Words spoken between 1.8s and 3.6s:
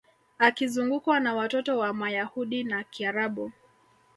Mayahudi na Kiarabu